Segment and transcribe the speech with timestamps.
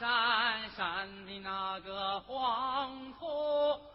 [0.00, 0.08] 山
[0.74, 3.89] 山的那个黄土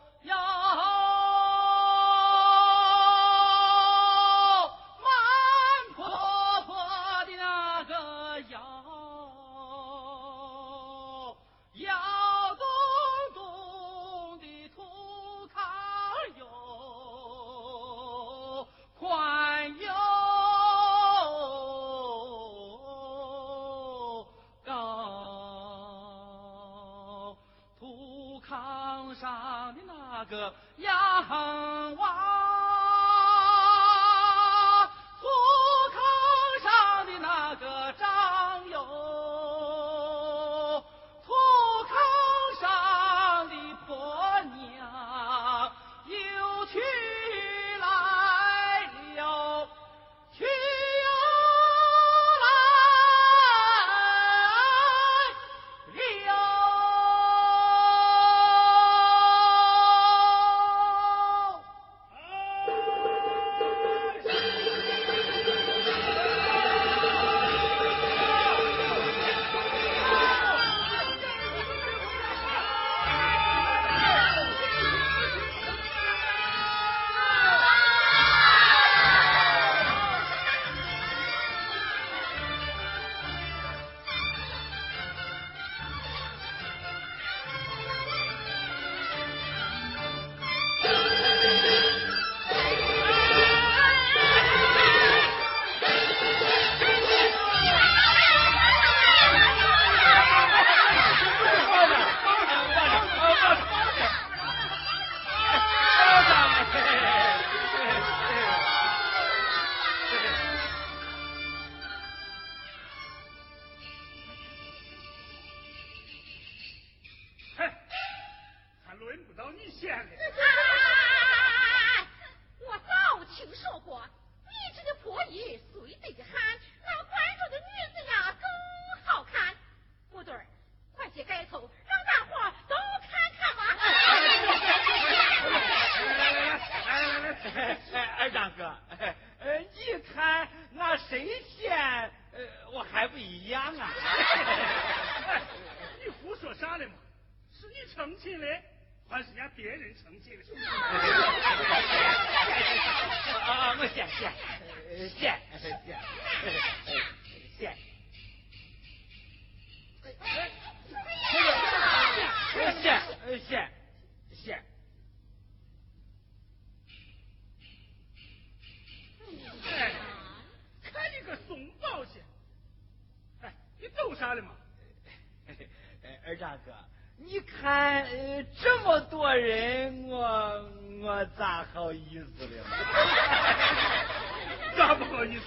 [176.25, 176.73] 二大哥
[177.17, 180.65] 你看呃这么多人我
[181.01, 182.63] 我咋好意思了？
[184.75, 185.45] 咋不好意思？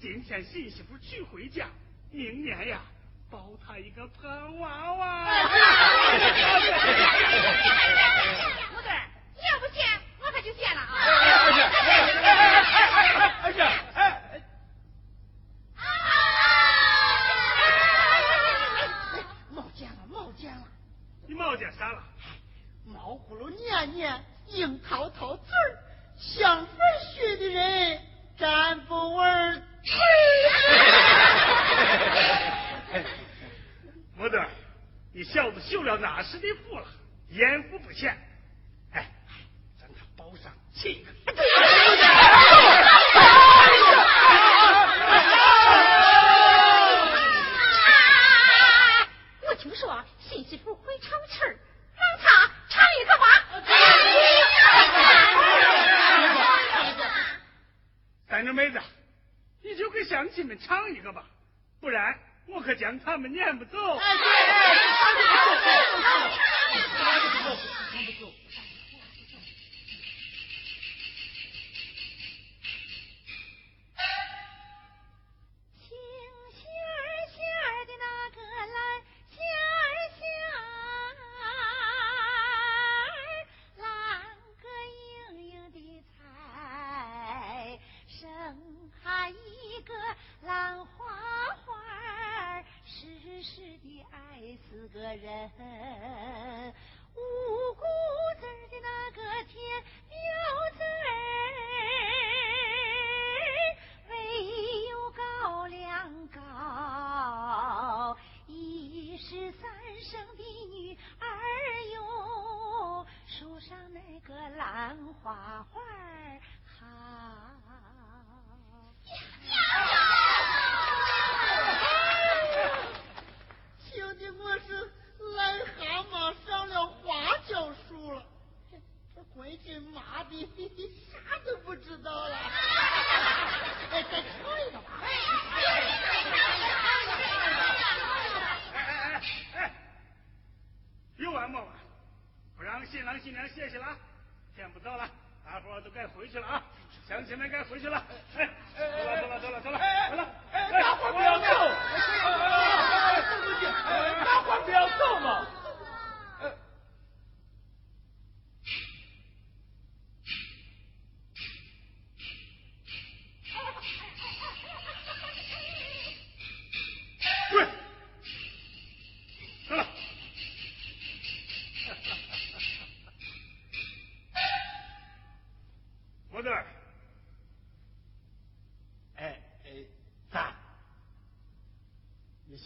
[0.00, 1.66] 今天新媳妇娶回家
[2.10, 2.80] 明年呀
[3.30, 5.26] 包她一个胖娃娃。
[8.82, 8.90] 对
[9.36, 9.84] 你要不见
[10.20, 10.92] 我可就见了啊
[13.42, 13.62] 二姐二姐
[21.56, 22.02] 点啥了？
[22.86, 25.78] 毛葫芦念念樱桃桃子儿，
[26.18, 26.76] 想分
[27.14, 28.00] 学的人
[28.36, 29.62] 沾不稳。
[34.16, 34.44] 模特，
[35.12, 36.86] 你小子修了哪时的福了？
[37.30, 38.16] 烟福不浅。
[38.92, 39.10] 哎，
[39.78, 41.10] 咱俩包上亲一个。
[49.48, 50.73] 我听说新媳妇
[51.04, 51.56] 唱曲儿，
[51.96, 53.24] 让他唱一个吧。
[58.28, 58.80] 三妮妹子，
[59.62, 61.24] 你就给乡亲们唱一个吧，
[61.80, 64.00] 不然我可将他们撵不走。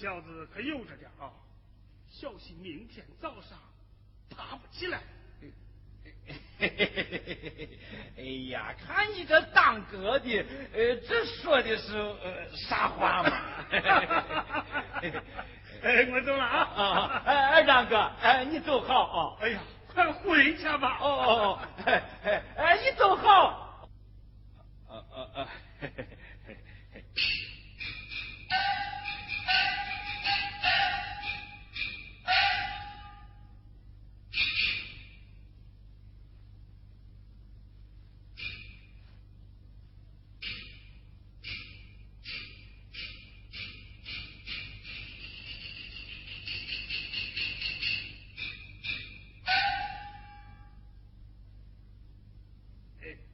[0.00, 1.27] 小子可悠着点啊，
[2.09, 3.59] 小心明天早上
[4.31, 5.00] 爬不起来。
[8.17, 13.31] 哎呀，看你这当哥的，呃，这说的是呃啥话嘛？
[15.83, 16.59] 哎，我走了啊！
[16.77, 19.37] 啊，哎，二张哥，哎，你走好啊！
[19.43, 19.61] 哎呀，
[19.93, 20.99] 快回去吧！
[21.00, 22.03] 哦哦哦，哎
[22.56, 23.58] 哎，你走好。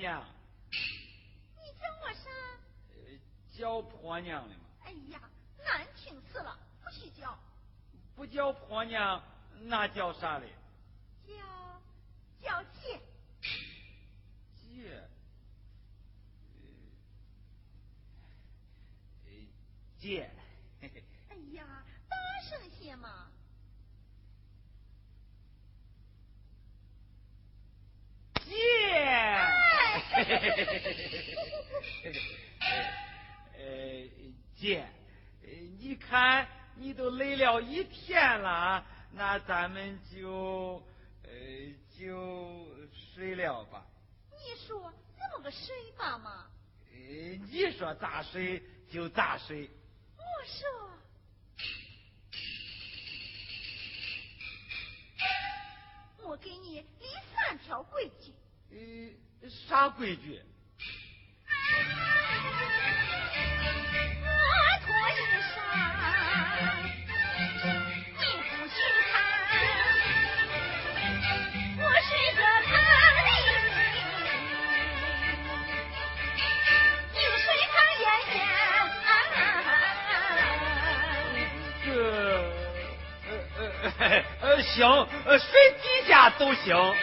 [0.00, 0.29] California.
[39.32, 40.82] 那咱们就
[41.22, 41.30] 呃
[41.96, 42.66] 就
[43.14, 43.86] 睡了吧。
[44.32, 46.46] 你说怎么个睡法嘛？
[46.92, 46.98] 呃，
[47.48, 48.60] 你说咋睡
[48.90, 49.70] 就咋睡。
[50.16, 50.68] 我说，
[56.28, 58.34] 我给你立三条规矩。
[59.42, 60.42] 呃，啥规矩？
[64.22, 64.26] 我
[64.84, 65.20] 脱衣
[65.54, 65.54] 裳，
[68.18, 68.74] 你不许
[84.02, 84.08] 呃
[84.40, 84.88] 呃呃行，
[85.26, 85.46] 呃睡
[85.82, 86.74] 几家都行。
[86.74, 86.94] 我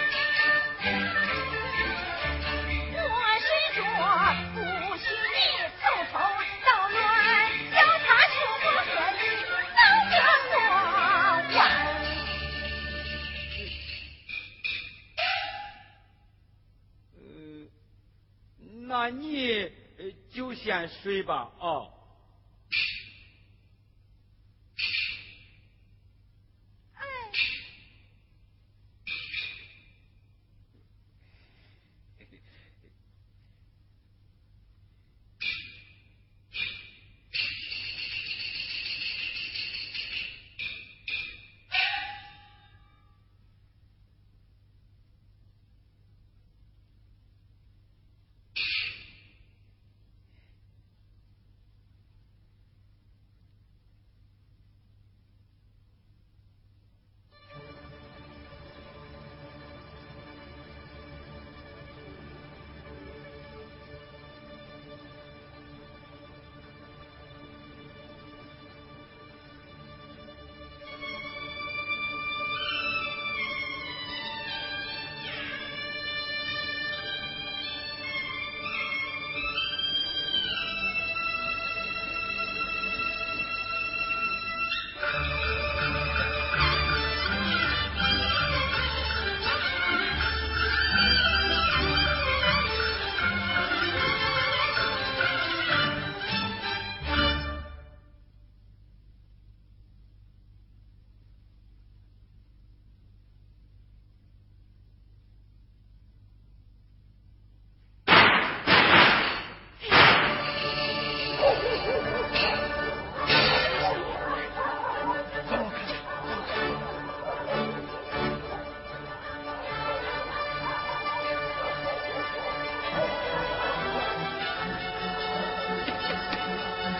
[3.40, 3.80] 睡着，
[4.56, 4.58] 不
[4.98, 5.38] 许你
[5.80, 6.18] 偷偷
[6.66, 6.98] 捣乱，
[7.72, 9.22] 叫他出不和你
[9.78, 10.18] 能跟
[10.50, 10.58] 我
[11.54, 11.56] 玩。
[17.14, 17.22] 呃，
[18.88, 19.22] 那你
[20.00, 20.02] 呃
[20.34, 21.94] 就先睡吧啊。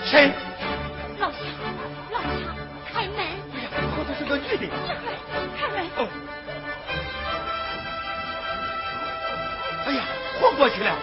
[0.10, 0.32] 谁？
[1.20, 1.40] 老乡，
[2.12, 2.32] 老乡，
[2.94, 3.18] 开门！
[3.54, 4.68] 哎呀后头是个女的。
[4.88, 5.06] 开门
[5.60, 5.86] 开门！
[5.98, 6.08] 哦。
[9.86, 10.04] 哎呀，
[10.40, 10.96] 昏过去了。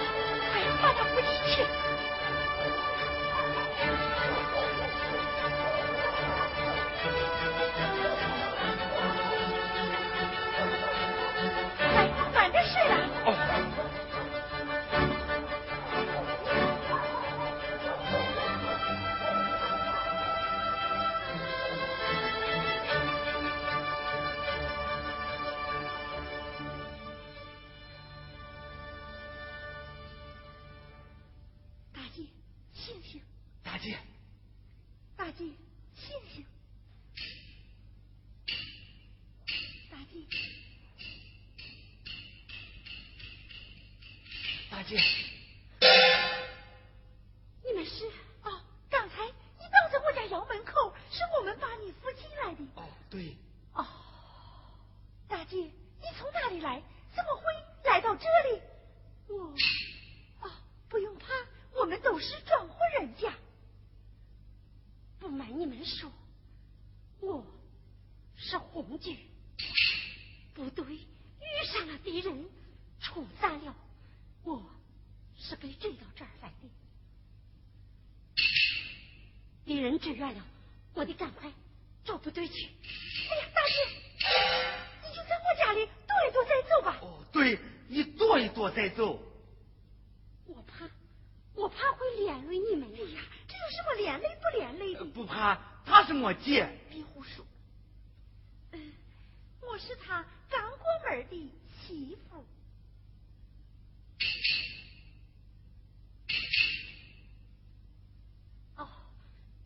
[72.04, 72.47] 敌人，
[73.00, 73.75] 冲散了。
[74.45, 74.62] 我
[75.38, 76.69] 是被追到这儿来的，
[79.64, 80.45] 敌人支援了，
[80.93, 81.50] 我得赶快
[82.04, 82.67] 找部队去。
[82.67, 83.75] 哎呀，大姐，
[85.02, 86.99] 你就在我家里躲一躲再走吧。
[87.00, 89.19] 哦，对，你躲一躲再走。
[90.47, 90.86] 我怕，
[91.54, 92.86] 我怕会连累你们。
[92.93, 95.04] 哎呀，这有什么连累不连累的？
[95.06, 96.69] 不怕，他是我姐。
[96.90, 97.47] 别胡说。
[98.73, 98.93] 嗯，
[99.62, 101.50] 我是他刚过门的
[101.86, 102.44] 媳妇。
[108.76, 108.88] 哦，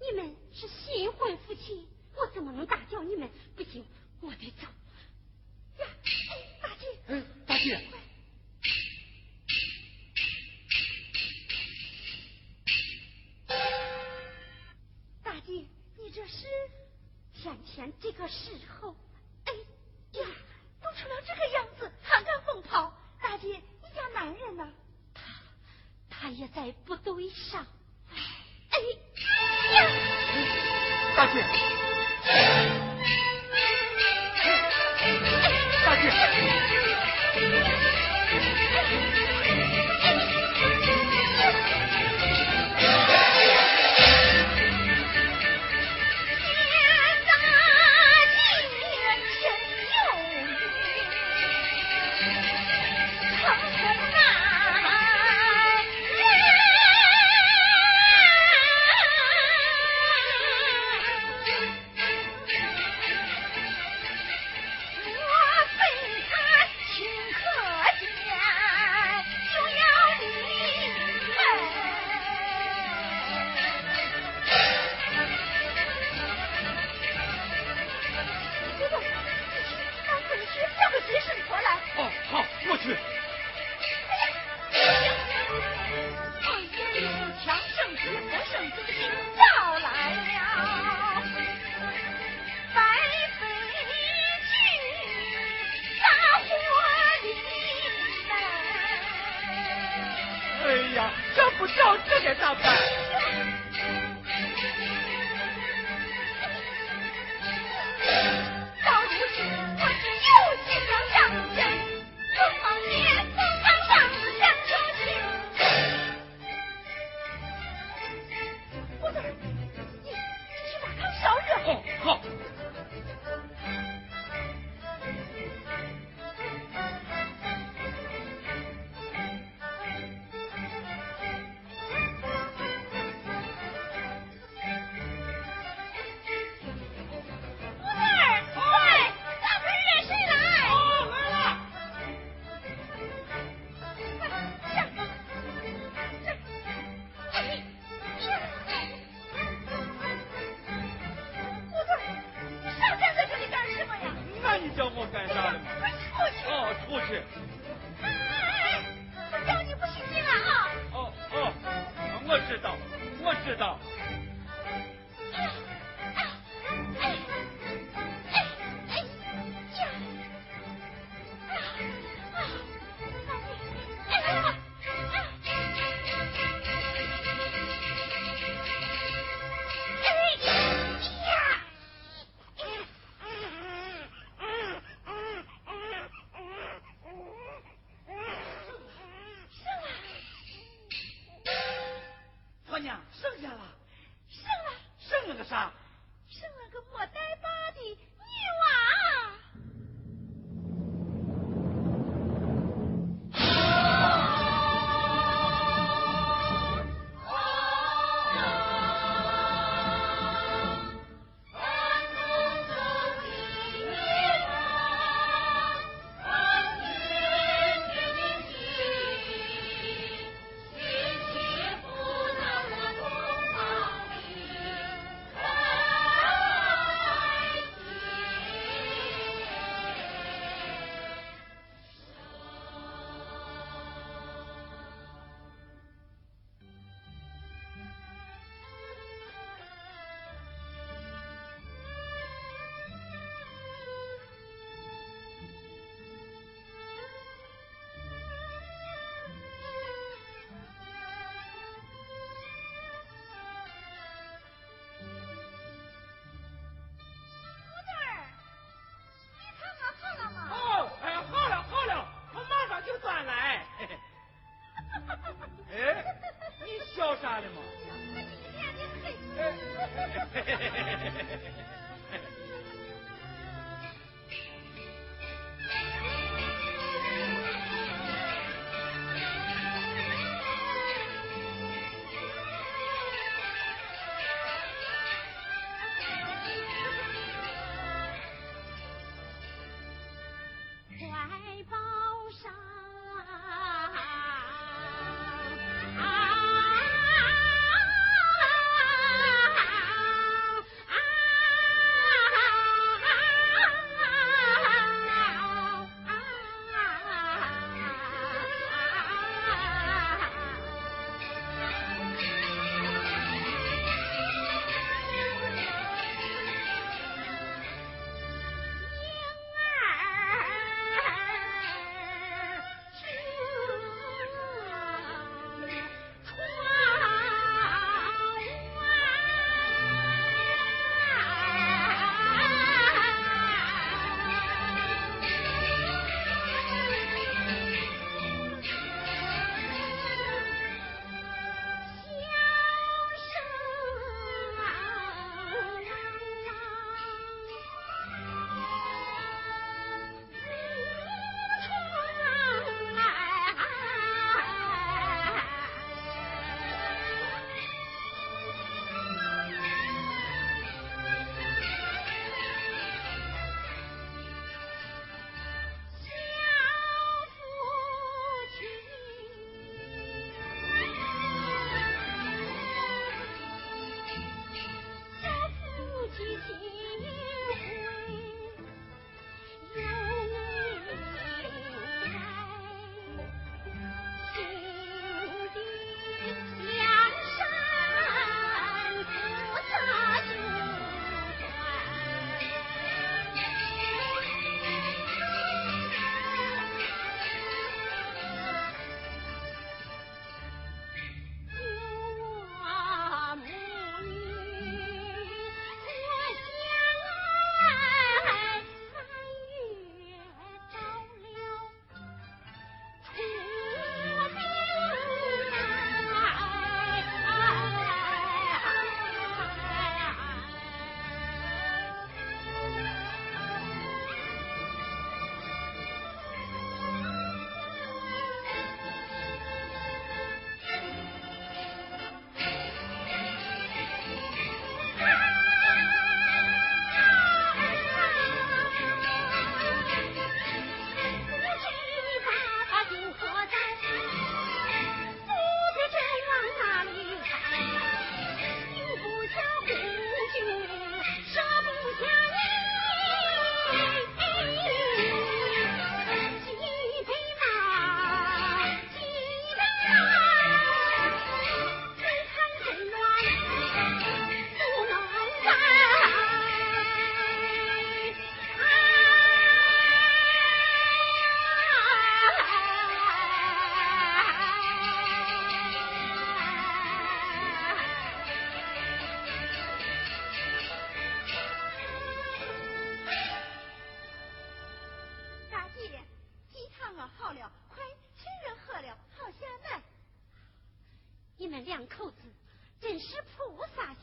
[0.01, 3.31] 你们是新婚夫妻，我怎么能打搅你们？
[3.55, 3.85] 不行，
[4.21, 4.67] 我得走。
[5.79, 5.87] 呀，
[6.31, 6.87] 哎，大姐。
[7.07, 7.87] 嗯，大姐。
[15.23, 15.53] 大姐，
[15.97, 16.47] 你这是
[17.35, 18.51] 天天这个时
[18.81, 18.97] 候，
[19.45, 19.53] 哎
[20.21, 20.27] 呀，
[20.83, 21.68] 都成了这个样
[23.41, 24.69] 姐，你家男人呢？
[25.15, 25.23] 他，
[26.11, 27.67] 他也在部队上。
[28.71, 28.79] 哎
[29.75, 29.77] 呀，
[31.17, 31.43] 大姐，
[35.85, 36.05] 大姐。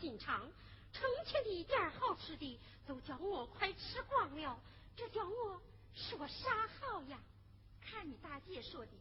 [0.05, 0.39] 品尝
[0.93, 4.61] 成天的一点好吃的都叫我快吃光了
[4.95, 5.59] 这叫我
[5.95, 7.17] 说啥好呀。
[7.81, 8.91] 看你大姐说的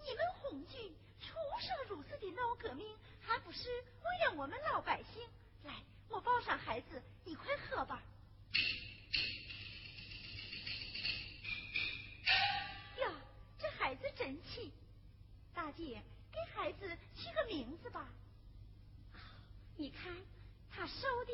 [0.00, 2.84] 你们红军出生入死的闹革命
[3.20, 5.22] 还不是为了我们老百姓？
[5.62, 8.02] 来我抱上孩子你快喝吧。
[13.00, 13.12] 呀
[13.60, 14.72] 这孩子真气
[15.54, 18.08] 大姐给孩子起个名字吧。
[19.80, 20.12] 你看
[20.78, 21.32] 他瘦的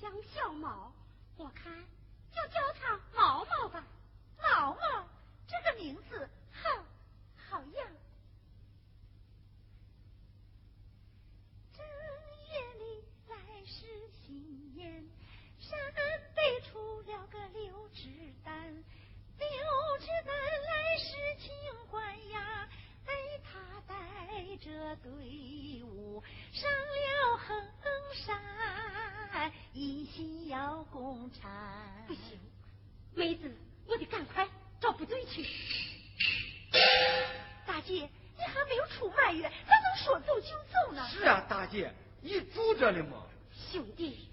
[0.00, 0.92] 像小猫，
[1.36, 1.84] 我看
[2.30, 3.84] 就叫他毛毛吧，
[4.38, 5.08] 毛毛
[5.48, 6.70] 这个名字好
[7.36, 7.60] 好
[11.72, 11.84] 正
[12.52, 15.04] 月里来是新年，
[15.58, 15.76] 山
[16.36, 18.08] 背出了个刘志
[18.44, 18.72] 丹，
[19.38, 19.48] 刘
[19.98, 21.52] 志丹来是清
[21.88, 22.63] 欢呀。
[24.56, 27.64] 这队伍上了衡
[28.14, 32.04] 山，一心要共产。
[32.06, 32.38] 不行，
[33.14, 33.50] 妹子，
[33.86, 34.48] 我得赶快
[34.80, 35.44] 找部队去。
[37.66, 41.08] 大姐，你还没有出满月，咋能说走就走呢？
[41.08, 43.26] 是啊，大姐，你住着呢吗？
[43.72, 44.23] 兄弟。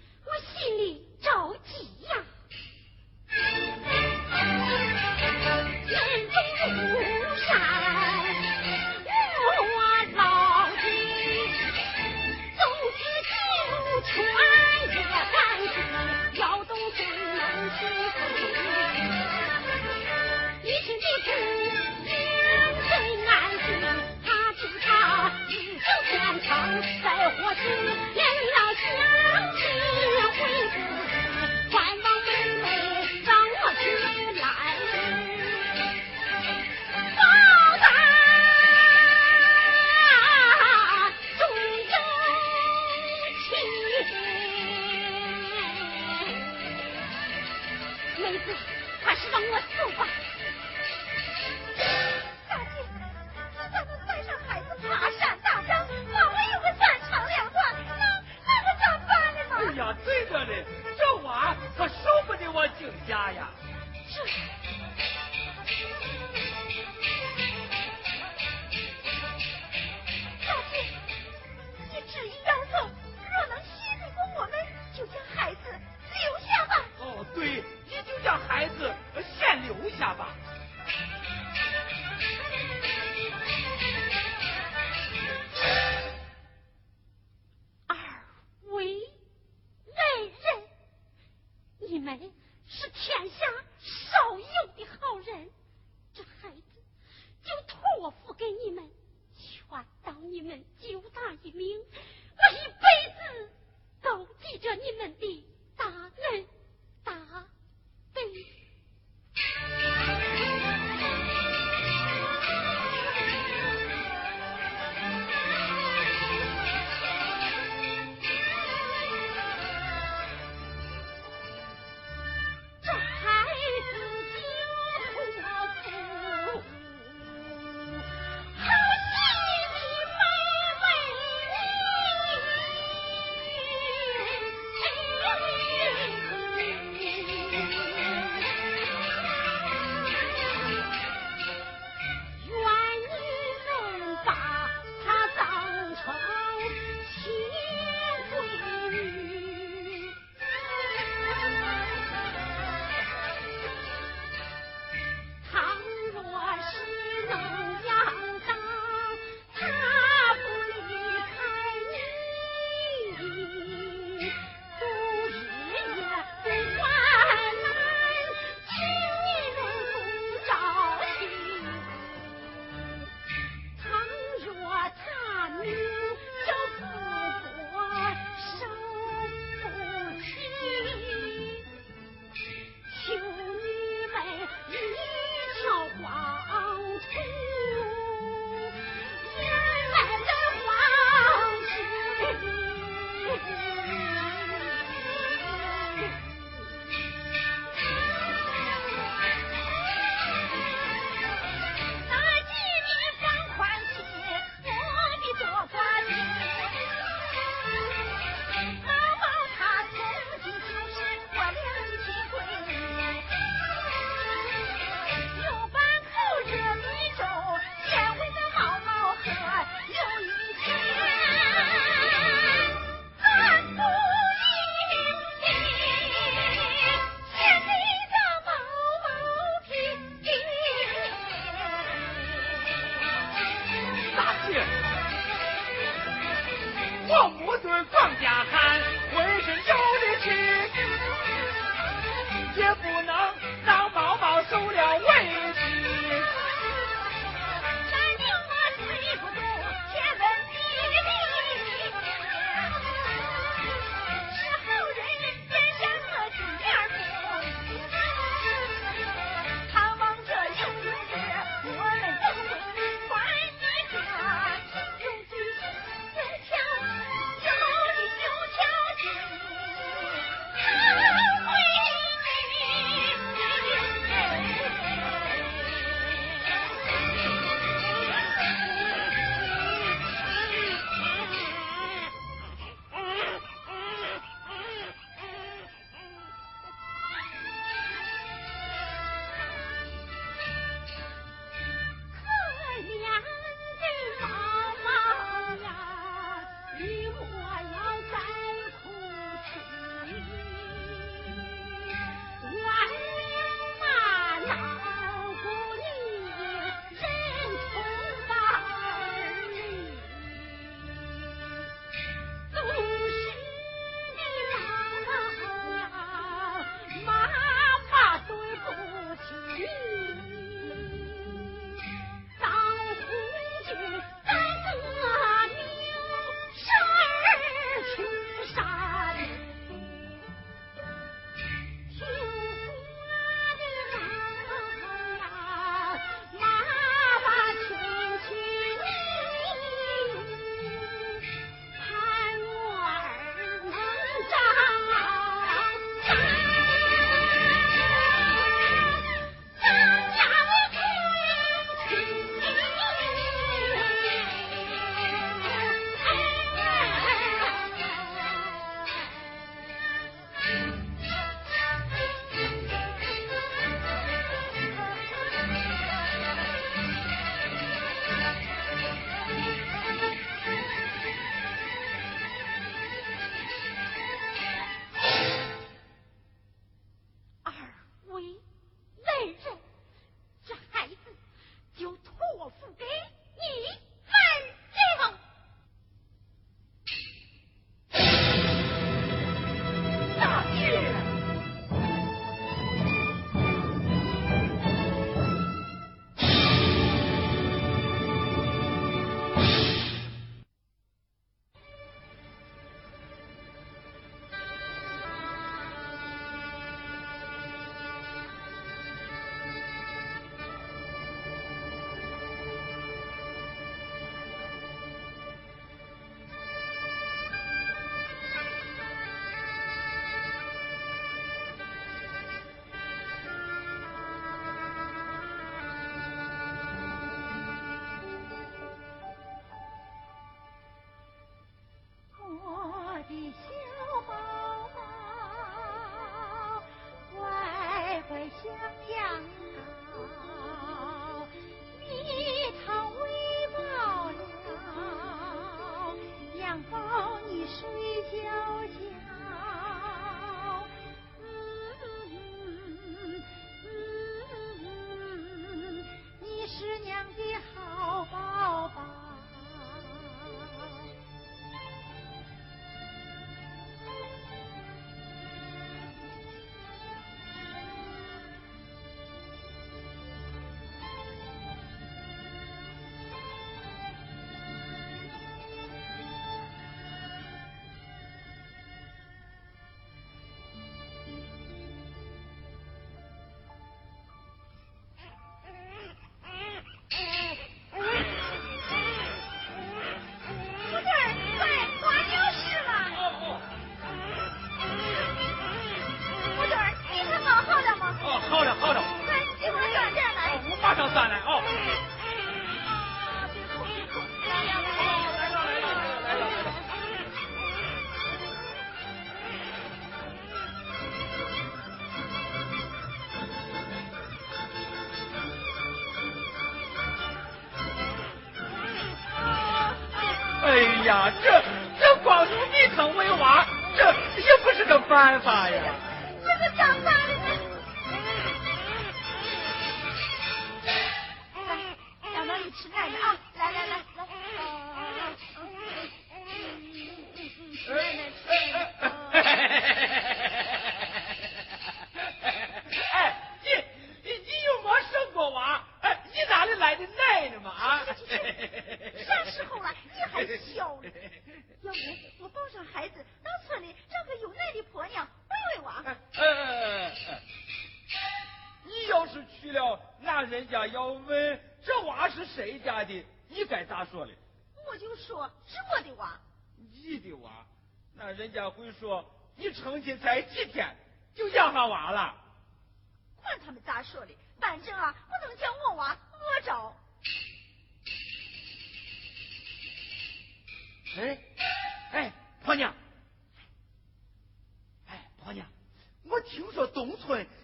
[524.92, 525.81] 没办法呀。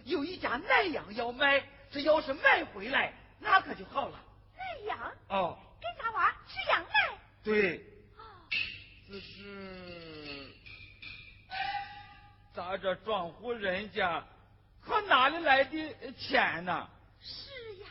[0.05, 4.19] 有一家奶羊要卖，这要是买回来，那可就好了。
[4.55, 7.17] 奶羊，哦，跟咱娃吃羊奶。
[7.43, 7.77] 对。
[8.17, 8.23] 哦。
[9.07, 10.53] 只是。
[12.53, 14.23] 咱这庄户人家
[14.81, 16.89] 可哪里来的钱呢？
[17.21, 17.87] 是呀。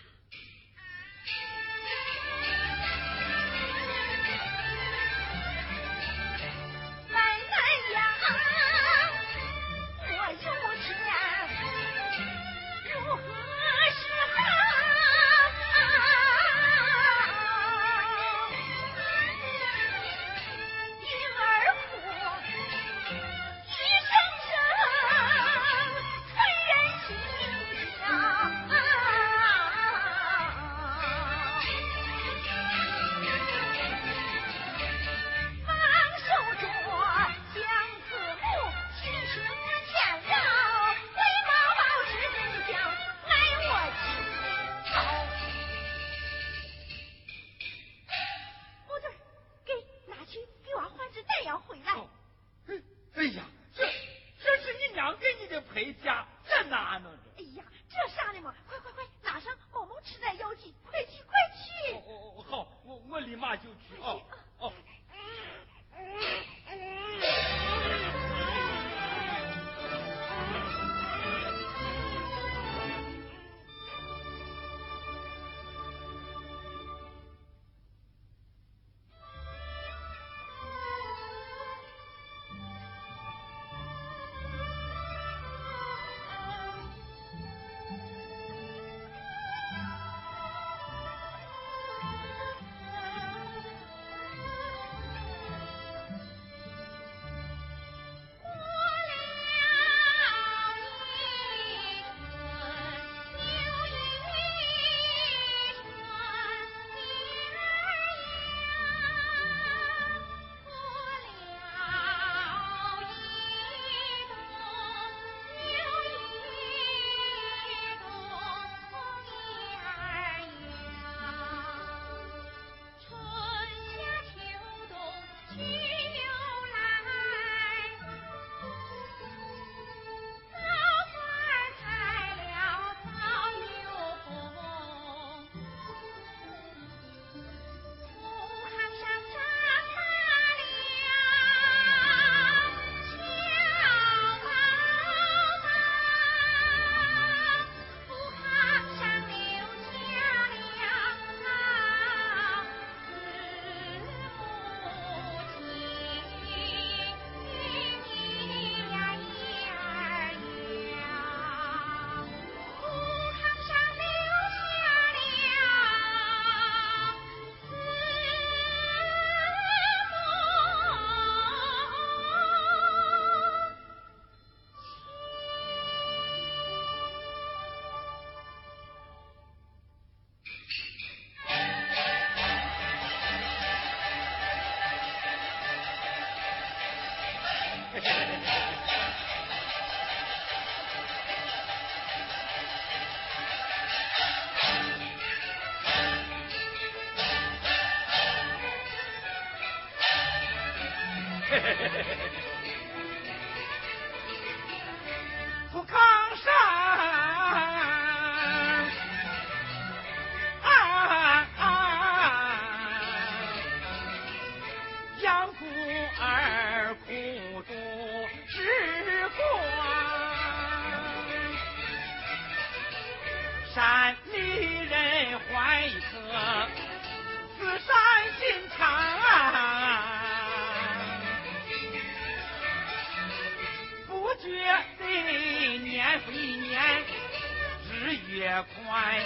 [238.39, 239.21] 日月宽，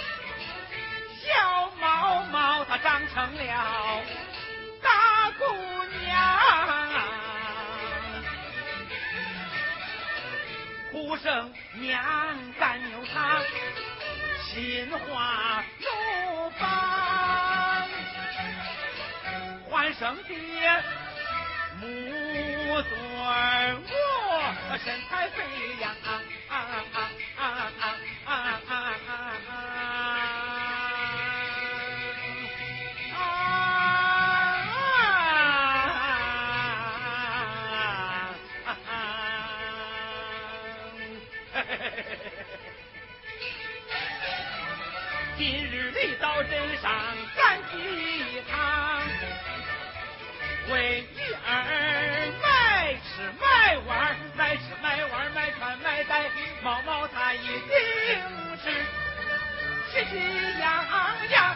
[1.21, 4.01] 小毛毛她长成了
[4.81, 5.45] 大姑
[6.01, 6.39] 娘，
[10.91, 12.03] 呼声娘
[12.59, 13.39] 干牛汤。
[14.47, 17.87] 心花怒放，
[19.69, 20.35] 欢生爹
[21.79, 22.91] 母尊
[24.69, 25.43] 我身材飞
[25.79, 25.93] 扬。
[26.03, 26.09] 镇
[46.83, 46.91] 上
[47.37, 48.59] 赶一趟，
[50.69, 51.49] 为女儿
[52.43, 56.29] 买吃买玩，买吃买玩，买穿买戴，
[56.61, 57.57] 毛毛他一定
[58.61, 58.69] 是
[59.93, 60.85] 喜气洋
[61.31, 61.55] 洋。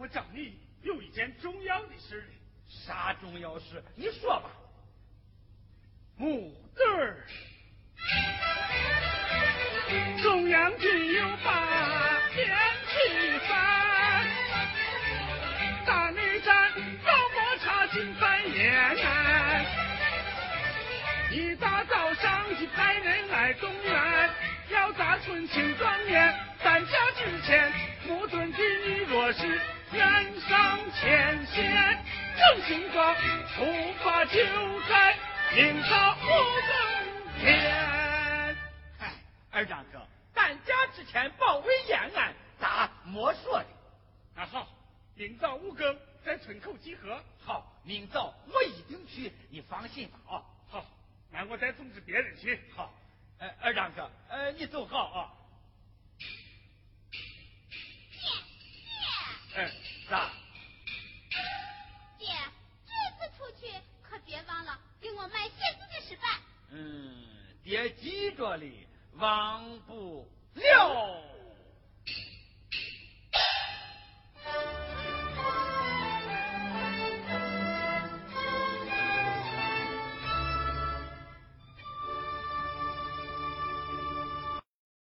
[0.00, 2.24] 我找你有一件重要的事
[2.68, 3.82] 啥重要事？
[3.96, 4.48] 你说吧。
[6.16, 7.26] 木墩儿。
[10.22, 14.24] 中央军有八天七三，
[15.84, 16.70] 大内战
[17.04, 19.66] 老莫插进半夜安，
[21.32, 24.30] 一大早上去派人来动员，
[24.70, 26.32] 要砸春庆壮年，
[26.62, 27.72] 咱家之前，
[28.06, 29.60] 木墩的你若是
[29.92, 32.04] 愿上前线，
[32.36, 33.14] 正行装
[33.54, 33.64] 出
[34.02, 34.38] 发就
[34.88, 35.16] 在
[35.54, 36.26] 明早五
[36.66, 38.56] 更天。
[38.98, 39.14] 哎
[39.50, 43.66] 二张哥，咱家之前保卫延安，咋没说的？
[44.34, 44.68] 那好，
[45.14, 47.18] 明早五更在村口集合。
[47.40, 50.42] 好，明早我一定去，你放心吧啊。
[50.68, 50.84] 好，
[51.30, 52.60] 那我再通知别人去。
[52.76, 52.92] 好，
[53.38, 55.32] 呃，二张哥，呃，你走好啊。
[59.48, 59.56] 姐。
[59.56, 59.70] 哎，
[60.08, 60.30] 咋？
[62.18, 62.26] 姐，
[62.86, 63.72] 这次出去
[64.02, 66.40] 可别忘了给我买鞋子的示范。
[66.70, 67.24] 嗯，
[67.62, 68.86] 爹记着哩。
[69.14, 71.20] 忘不了。